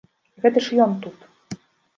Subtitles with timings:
[0.45, 1.29] Гэта ж ён тут!